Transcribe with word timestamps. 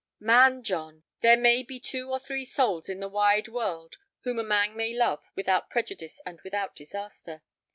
"Man 0.19 0.63
John, 0.63 1.03
there 1.19 1.37
may 1.37 1.61
be 1.61 1.79
two 1.79 2.09
or 2.09 2.17
three 2.19 2.43
souls 2.43 2.89
in 2.89 3.01
the 3.01 3.07
wide 3.07 3.47
world 3.47 3.97
whom 4.21 4.39
a 4.39 4.43
man 4.43 4.75
may 4.75 4.95
love 4.95 5.23
without 5.35 5.69
prejudice 5.69 6.19
and 6.25 6.41
without 6.41 6.75
disaster. 6.75 7.43